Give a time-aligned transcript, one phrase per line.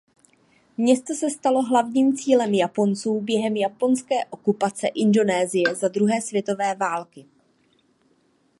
[0.77, 7.25] Město se stalo hlavním cílem Japonců během japonské okupace Indonésie za druhé světové války.